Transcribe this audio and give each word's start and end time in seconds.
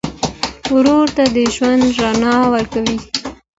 ورور 0.73 1.07
ته 1.15 1.23
د 1.35 1.37
ژوند 1.55 1.83
رڼا 1.97 2.35
ورکوې. 2.53 2.97